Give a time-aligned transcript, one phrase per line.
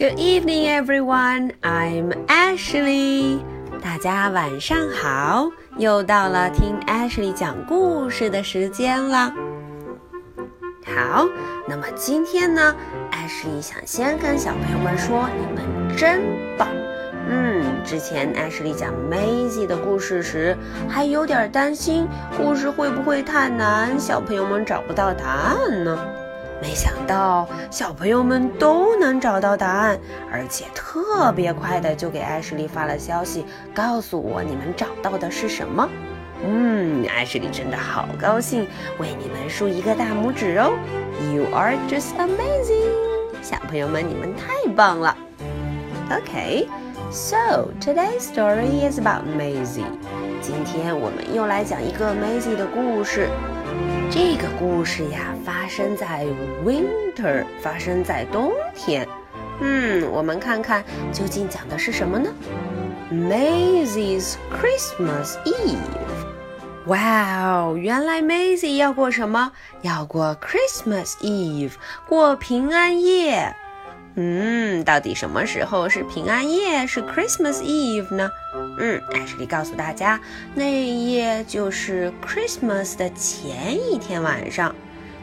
[0.00, 1.52] Good evening, everyone.
[1.60, 3.40] I'm Ashley.
[3.82, 9.30] 大家晚上好，又到了听 Ashley 讲故事的时间了。
[10.86, 11.28] 好，
[11.68, 12.74] 那么今天呢
[13.12, 16.22] ，Ashley 想先跟小朋友们说，你们真
[16.56, 16.66] 棒。
[17.28, 20.56] 嗯，之前 Ashley 讲 Maisie 的故事时，
[20.88, 22.08] 还有点担心
[22.38, 25.98] 故事会不会太难，小朋友们找不到答案呢。
[26.60, 29.98] 没想到小朋友们都能找到答案，
[30.30, 35.88] 而且特别快的就给艾什莉发了消息，告诉我你们找到的是什么。
[36.42, 38.66] 嗯，艾什莉真的好高兴，
[38.98, 40.72] 为你们竖一个大拇指哦
[41.34, 45.16] ！You are just amazing，小朋友们你们太棒了。
[46.10, 49.84] OK，So today's story is about Maisie。
[50.40, 53.28] 今天我们又来讲一个 Maisie 的故事。
[54.12, 56.26] 这个故事呀，发生在
[56.64, 59.06] winter，发生在冬天。
[59.60, 62.28] 嗯，我们看看究竟讲的是什么呢
[63.12, 65.76] ？Maisie's Christmas Eve。
[66.86, 69.52] 哇哦，原来 Maisie 要过什么？
[69.82, 71.74] 要过 Christmas Eve，
[72.08, 73.54] 过平安夜。
[74.16, 78.28] 嗯，到底什么时候是平安夜，是 Christmas Eve 呢？
[78.78, 80.20] 嗯，艾什莉告诉大家，
[80.54, 84.74] 那一夜就是 Christmas 的前一天晚上。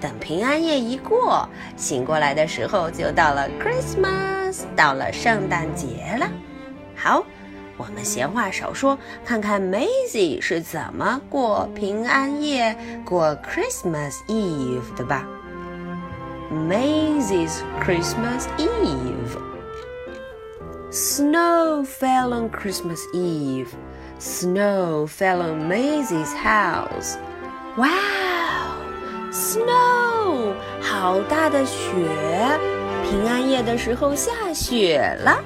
[0.00, 6.26] 等平安夜一过，醒过来的时候就到了 Christmas，到了圣诞节了。
[6.96, 7.22] 好，
[7.76, 15.28] 我们闲话少说，看看 Maisie 是怎么过平安夜、过 Christmas Eve 的吧。
[16.50, 19.38] Maisy's Christmas Eve.
[20.90, 23.68] Snow fell on Christmas Eve.
[24.18, 27.16] Snow fell on Maisy's house.
[27.76, 27.86] Wow!
[29.30, 30.54] Snow!
[30.80, 31.94] 好大的雪！
[33.08, 35.40] 平安夜的时候下雪了。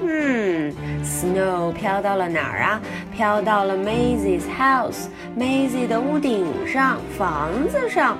[0.00, 0.72] 嗯
[1.04, 2.80] ，snow 飘到了哪儿啊？
[3.14, 8.16] 飘到了 Maisy's house，Maisy 的屋顶上、房子上。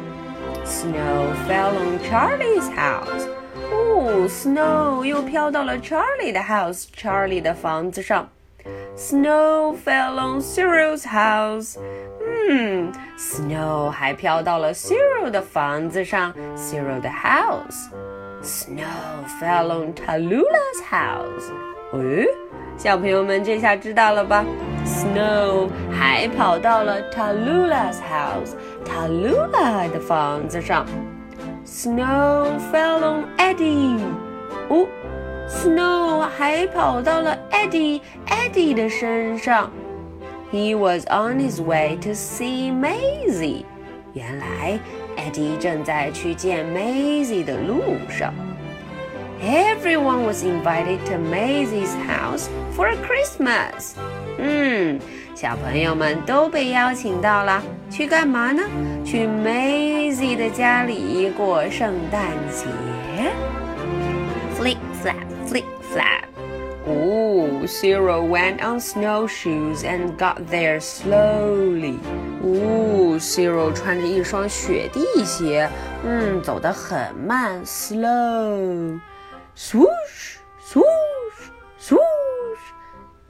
[0.68, 3.26] Snow fell on Charley's house.
[3.72, 8.28] 哦，snow 又飘到了 Charley 的 house，Charley 的房子上。
[8.94, 11.78] Snow fell on Cyril's house。
[12.50, 17.88] 嗯，snow 还飘到了 Cyril 的房子上，Cyril 的 house。
[18.42, 21.50] Snow fell on Tallulah's house.
[21.92, 21.98] house。
[21.98, 22.28] 诶。
[22.78, 24.44] 小朋友们这下知道了吧
[24.86, 30.86] ？Snow 还跑到了 Tallulah's house，Tallulah 的房子上。
[31.66, 33.98] Snow fell on Eddie。
[34.68, 34.86] 哦
[35.48, 39.72] ，Snow 还跑到了 Eddie，Eddie 的身上。
[40.52, 43.64] He was on his way to see Maisy。
[44.14, 44.78] 原来
[45.58, 48.32] 正在去见 Maisy 的路上。
[49.40, 53.94] everyone was invited to Maisy's house for Christmas。
[54.38, 55.00] 嗯，
[55.34, 58.62] 小朋友们都被邀请到了，去干嘛呢？
[59.04, 62.66] 去 hmm, Maisy 的家里过圣诞节。
[64.58, 66.24] Flip flap, flip flap.
[66.86, 71.98] Oh, Cyril went on snowshoes and got there slowly.
[72.42, 75.68] Oh, Cyril 穿着一双雪地鞋，
[76.02, 78.98] 嗯，走得很慢，slow。
[79.60, 81.98] Swoosh, swoosh, swoosh.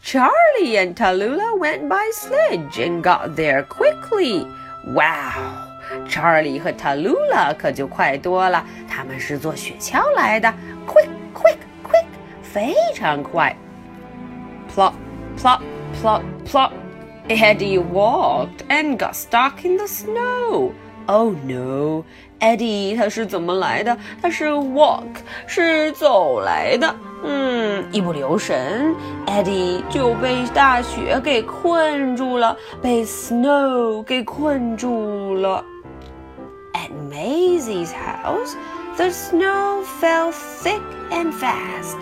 [0.02, 4.46] Charley and Tallulah went by sledge and got there quickly.
[4.88, 5.70] Wow!
[6.06, 10.52] Charley 和 Tallulah 可就快多了，他们是坐雪橇来的
[10.86, 12.04] ，quick quick quick，
[12.42, 13.56] 非常快。
[14.70, 14.92] Plop
[15.38, 15.62] plop
[15.98, 16.72] plop plop.
[17.30, 20.72] Eddie walked and got stuck in the snow.
[21.08, 22.04] Oh no,
[22.38, 23.96] Eddie，它是怎么来的？
[24.20, 25.06] 它是 walk，
[25.46, 26.94] 是走来的。
[27.24, 28.94] 嗯，一不留神
[29.26, 35.64] ，Eddie 就被大雪给困住了，被 snow 给困住了。
[36.74, 38.54] At Maisy's house,
[38.96, 40.30] the snow fell
[40.62, 41.96] thick and fast.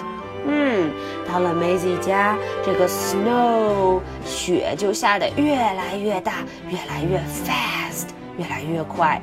[0.49, 0.91] 嗯，
[1.33, 8.09] 到了 Maisy 家，这个 snow 雪就下得越来越大，越来越 fast。
[8.38, 9.22] 越来越快，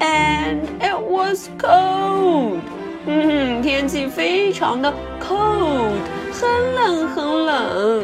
[0.00, 2.60] and it was cold。
[3.06, 5.98] 嗯，天气非常的 cold，
[6.32, 8.02] 很冷很冷。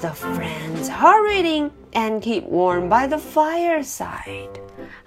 [0.00, 4.60] The friends hurried in and keep warm by the fireside。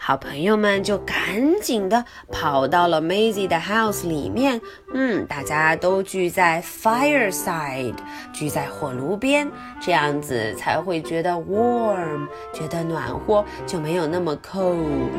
[0.08, 1.14] 好朋友们就赶
[1.60, 2.02] 紧的
[2.32, 4.58] 跑到了 Maisie 的 house 里面，
[4.94, 7.92] 嗯，大家都聚在 fireside，
[8.32, 9.46] 聚在火炉边，
[9.78, 15.10] 这样子才会觉得 warm，觉得暖和，就没有那么 cold，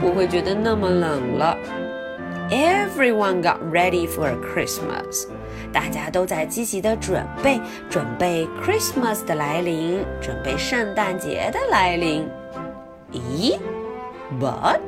[0.00, 1.54] 不会觉得那么冷了。
[2.48, 5.26] Everyone got ready for Christmas.
[5.74, 7.60] 大家都在积极的准备，
[7.90, 12.26] 准备 Christmas 的来临，准备圣诞节的来临。
[13.12, 13.58] 咦
[14.39, 14.79] ，But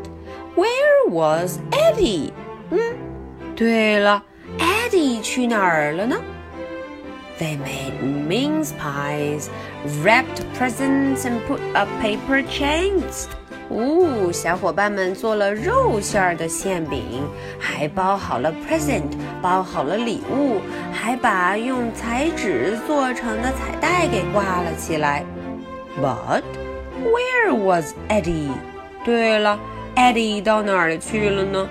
[0.56, 2.32] where was Eddie？
[2.72, 2.80] 嗯，
[3.56, 4.24] 对了，
[4.58, 6.16] Eddie 去哪儿了呢？
[7.38, 9.50] They made mince pies,
[10.04, 13.26] wrapped presents, and put up paper chains.
[13.68, 17.28] 哦，小伙伴们做了肉馅儿的馅饼，
[17.60, 19.12] 还包好了 present，
[19.42, 20.62] 包好了礼物，
[20.94, 25.26] 还把用彩纸做成的彩带给挂了起来。
[26.00, 26.44] But
[27.04, 28.52] where was Eddie？
[29.04, 29.60] 对了，
[29.96, 31.70] Eddie 到哪儿去了呢？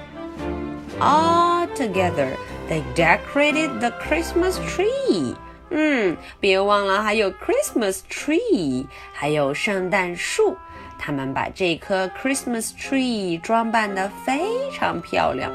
[1.01, 2.29] All together,
[2.71, 5.35] they decorated the Christmas tree.
[5.71, 10.57] 嗯，别忘了还有 Christmas tree，还有圣诞树。
[10.97, 15.51] 他们把这棵 Christmas tree 装扮得非常漂亮。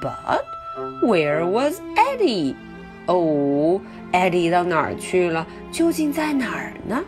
[0.00, 0.44] But
[1.02, 2.54] where was Eddie？
[3.06, 3.80] 哦，
[4.12, 5.44] Eddie 到哪儿去了？
[5.72, 7.02] 究竟在哪儿呢？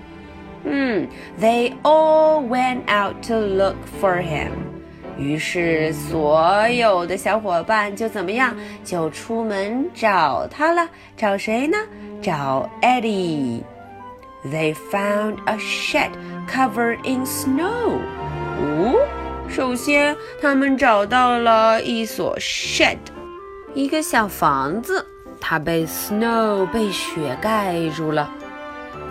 [0.63, 1.07] 嗯
[1.39, 4.51] ，They all went out to look for him。
[5.17, 8.55] 于是所有的小伙伴就怎么样？
[8.83, 10.87] 就出门找他了。
[11.15, 11.77] 找谁呢？
[12.21, 13.63] 找 Eddie。
[14.45, 16.11] They found a shed
[16.47, 17.97] covered in snow.
[18.59, 18.95] 哦，
[19.49, 22.97] 首先他们找到了一所 shed，
[23.73, 25.05] 一个小房子，
[25.41, 28.31] 它被 snow 被雪盖住了。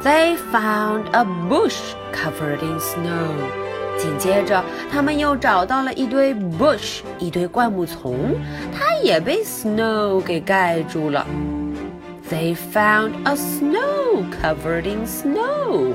[0.06, 1.76] They found a bush
[2.12, 3.34] covered in snow.
[3.98, 8.16] 紧接着，他们又找到了一堆 bush，一堆灌木丛，
[8.72, 11.26] 它也被 snow 给盖住了。
[12.30, 15.92] They found a snow covered in snow.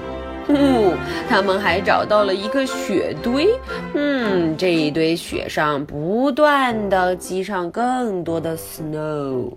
[0.50, 0.98] 哦，
[1.30, 3.48] 他们还找到了一个雪堆。
[3.94, 9.54] 嗯，这一堆雪上不断的积上更多的 snow。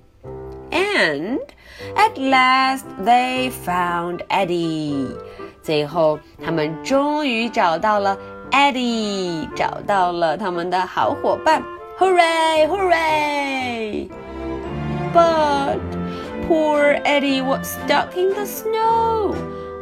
[0.73, 1.39] And
[1.95, 5.07] at last they found Eddie。
[5.61, 8.17] 最后，他们终于找到了
[8.51, 11.61] Eddie，找到了他们的好伙伴。
[11.97, 12.67] Hooray!
[12.67, 14.07] Hooray!
[15.13, 15.79] But
[16.47, 19.35] Poor Eddie was stuck in the snow.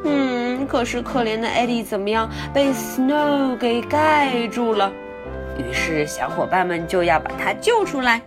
[0.03, 2.29] 嗯，可是可怜的 Eddie 怎么样？
[2.53, 4.91] 被 snow 给盖住了。
[5.57, 8.21] 于是小伙伴们就要把他救出来。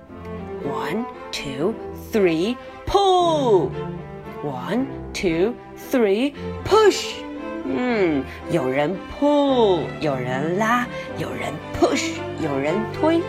[0.65, 1.75] One, two,
[2.16, 3.70] three, pull.
[4.42, 5.54] One, two,
[5.92, 6.34] three,
[6.64, 7.14] push.
[7.66, 13.20] 嗯，有人 pull，有人拉，有人 push，有人推。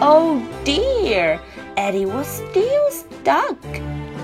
[0.00, 1.38] Oh dear,
[1.76, 3.56] Eddie was still stuck.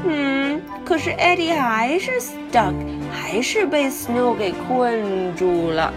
[0.02, 2.72] Hmm, 嗯，可是 Eddie 还是 stuck，
[3.12, 5.92] 还是被 Snow 给困住了。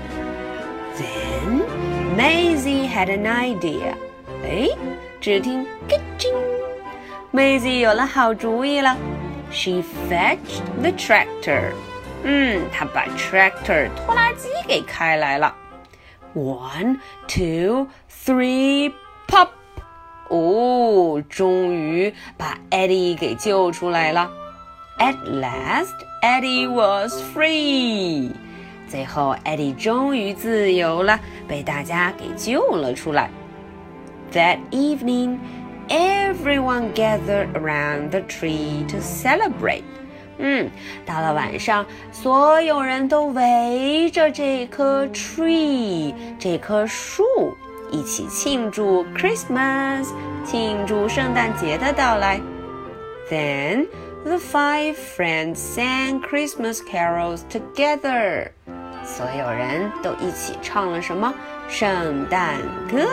[0.97, 1.61] Then
[2.17, 3.93] Maisy had an idea.
[4.43, 4.67] 哎，
[5.21, 6.50] 只听 “kitching”。
[7.33, 8.97] Maisy 有了好主意了。
[9.51, 11.71] She fetched the tractor。
[12.23, 15.55] 嗯，她把 tractor 拖拉机给开来了。
[16.35, 18.91] One, two, three,
[19.27, 19.49] pop！
[20.29, 24.29] 哦，终于把 Eddie 给救出来了。
[24.99, 28.31] At last, Eddie was free。
[28.87, 33.29] 最后，Eddie 终于自由了，被大家给救了出来。
[34.31, 35.39] That evening
[35.90, 39.84] everyone gathered around the tree to celebrate.
[40.38, 40.70] 嗯，
[41.06, 47.24] 到了晚上，所有人都围着这棵 tree，这棵树。
[47.90, 50.08] 一起庆祝 Christmas，
[50.44, 52.40] 庆祝圣诞节的到来。
[53.30, 53.86] Then
[54.24, 58.48] the five friends sang Christmas carols together。
[59.04, 61.32] 所有人都一起唱了什么
[61.68, 62.56] 圣诞
[62.90, 63.06] 歌？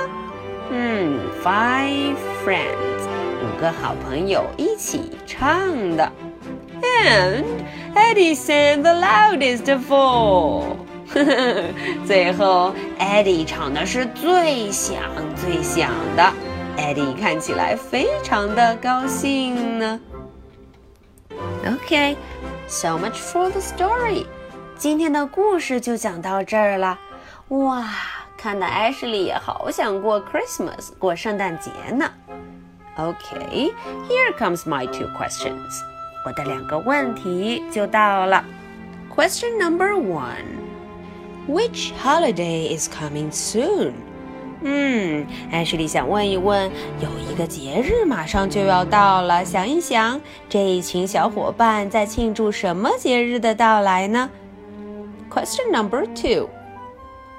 [0.70, 3.06] 嗯，Five friends，
[3.42, 6.12] 五个好朋友一起唱的。
[6.82, 7.44] And
[7.94, 10.76] Eddie sang the loudest of all。
[12.06, 15.02] 最后，Eddie 唱的是最响、
[15.34, 16.32] 最响的。
[16.76, 19.98] Eddie 看起来非常的高兴呢。
[21.66, 24.26] OK，so much for the story。
[24.76, 26.98] 今天的故事就讲到这儿了。
[27.48, 27.88] 哇，
[28.37, 32.09] 看得 Ashley 也好想过 Christmas，过圣诞节呢。
[32.97, 35.81] OK，here comes my two questions。
[36.25, 38.43] 我的两个问题就到了。
[39.15, 43.93] Question number one。Which holiday is coming soon？
[44.61, 54.29] 嗯，艾什莉想问一问，有一个节日马上就要到了，想一想，这一群小伙伴在庆祝什么节日的到来呢？
[55.29, 56.47] Question number two.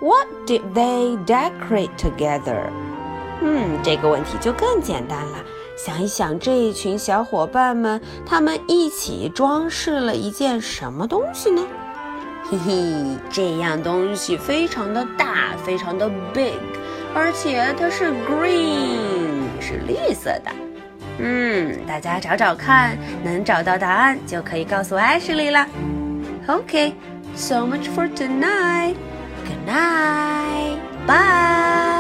[0.02, 2.70] What did they decorate together?
[3.42, 5.44] 嗯，这个问题就更简单了。
[5.78, 11.62] 想一想，这一群小伙伴们，他们一起装饰了一件什么东西呢？
[12.50, 16.54] 嘿嘿，这样东西非常的大，非常的 big，
[17.14, 20.52] 而且它是 green，是绿色的。
[21.18, 25.68] 嗯，大家找找看，能找到答案就可以告诉 Ashley 了。
[26.48, 26.94] Okay,
[27.36, 28.96] so much for tonight.
[29.50, 30.80] Good night.
[31.08, 31.99] Bye.